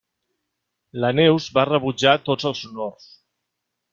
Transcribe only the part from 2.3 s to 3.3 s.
tots els honors.